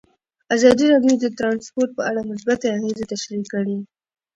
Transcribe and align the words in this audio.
ازادي 0.55 0.85
راډیو 0.93 1.15
د 1.21 1.25
ترانسپورټ 1.37 1.89
په 1.97 2.03
اړه 2.09 2.21
مثبت 2.31 2.59
اغېزې 2.75 3.05
تشریح 3.13 3.43
کړي. 3.53 3.77